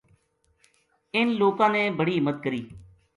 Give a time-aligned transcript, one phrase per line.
[1.15, 2.61] اِنھ لوکاں نے بڑی ہمت کری